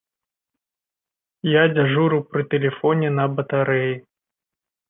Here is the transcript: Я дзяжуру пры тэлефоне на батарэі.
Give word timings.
Я 1.49 1.63
дзяжуру 1.75 2.17
пры 2.31 2.41
тэлефоне 2.55 3.09
на 3.19 3.25
батарэі. 3.41 3.93